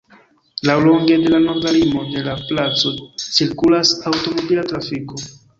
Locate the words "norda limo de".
1.43-2.25